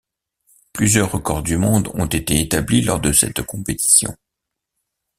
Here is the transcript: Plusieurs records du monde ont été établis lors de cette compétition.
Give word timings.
Plusieurs 0.73 1.11
records 1.11 1.43
du 1.43 1.57
monde 1.57 1.91
ont 1.93 2.07
été 2.07 2.41
établis 2.41 2.81
lors 2.81 2.99
de 2.99 3.11
cette 3.13 3.43
compétition. 3.43 4.17